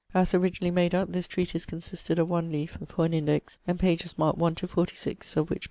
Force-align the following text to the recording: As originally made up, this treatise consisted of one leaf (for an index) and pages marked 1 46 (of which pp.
As 0.15 0.33
originally 0.33 0.71
made 0.71 0.95
up, 0.95 1.11
this 1.11 1.27
treatise 1.27 1.63
consisted 1.63 2.17
of 2.17 2.27
one 2.27 2.51
leaf 2.51 2.75
(for 2.87 3.05
an 3.05 3.13
index) 3.13 3.59
and 3.67 3.79
pages 3.79 4.17
marked 4.17 4.39
1 4.39 4.55
46 4.55 5.37
(of 5.37 5.51
which 5.51 5.59
pp. 5.59 5.59